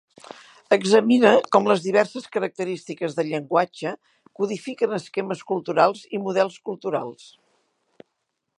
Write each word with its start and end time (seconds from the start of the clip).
Examina 0.75 1.33
com 1.55 1.67
les 1.71 1.83
diverses 1.83 2.25
característiques 2.37 3.17
del 3.19 3.29
llenguatge 3.33 3.91
codifiquen 4.41 4.97
esquemes 4.99 5.45
culturals 5.53 6.03
i 6.19 6.23
models 6.25 6.57
culturals. 6.71 7.29